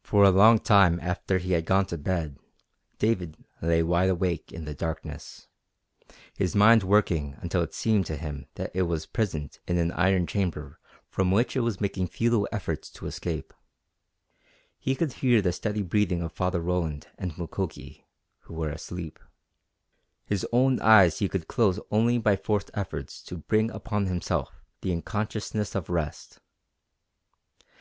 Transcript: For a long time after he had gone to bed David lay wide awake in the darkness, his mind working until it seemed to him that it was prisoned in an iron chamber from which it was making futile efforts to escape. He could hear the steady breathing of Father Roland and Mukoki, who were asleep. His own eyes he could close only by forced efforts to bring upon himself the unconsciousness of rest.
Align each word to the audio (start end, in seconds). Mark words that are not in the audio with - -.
For 0.00 0.22
a 0.22 0.30
long 0.30 0.60
time 0.60 1.00
after 1.00 1.38
he 1.38 1.50
had 1.50 1.66
gone 1.66 1.86
to 1.86 1.98
bed 1.98 2.38
David 3.00 3.36
lay 3.60 3.82
wide 3.82 4.10
awake 4.10 4.52
in 4.52 4.64
the 4.64 4.74
darkness, 4.76 5.48
his 6.36 6.54
mind 6.54 6.84
working 6.84 7.34
until 7.40 7.60
it 7.62 7.74
seemed 7.74 8.06
to 8.06 8.16
him 8.16 8.46
that 8.54 8.70
it 8.74 8.82
was 8.82 9.06
prisoned 9.06 9.58
in 9.66 9.76
an 9.76 9.90
iron 9.90 10.28
chamber 10.28 10.78
from 11.08 11.32
which 11.32 11.56
it 11.56 11.62
was 11.62 11.80
making 11.80 12.06
futile 12.06 12.46
efforts 12.52 12.90
to 12.90 13.06
escape. 13.08 13.52
He 14.78 14.94
could 14.94 15.14
hear 15.14 15.42
the 15.42 15.50
steady 15.50 15.82
breathing 15.82 16.22
of 16.22 16.30
Father 16.30 16.60
Roland 16.60 17.08
and 17.18 17.36
Mukoki, 17.36 18.06
who 18.42 18.54
were 18.54 18.70
asleep. 18.70 19.18
His 20.26 20.46
own 20.52 20.78
eyes 20.80 21.18
he 21.18 21.28
could 21.28 21.48
close 21.48 21.80
only 21.90 22.18
by 22.18 22.36
forced 22.36 22.70
efforts 22.72 23.20
to 23.22 23.38
bring 23.38 23.68
upon 23.72 24.06
himself 24.06 24.62
the 24.80 24.92
unconsciousness 24.92 25.74
of 25.74 25.90
rest. 25.90 26.38